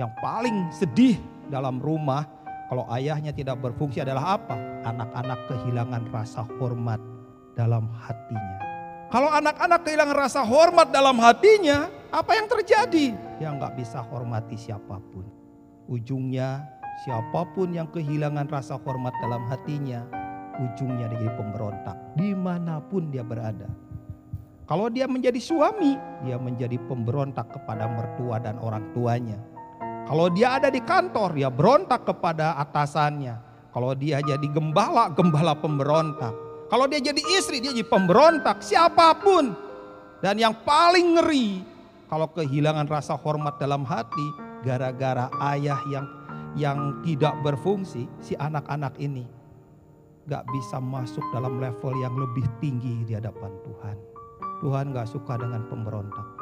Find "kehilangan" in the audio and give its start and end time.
5.44-6.08, 9.84-10.16, 17.92-18.48, 42.34-42.90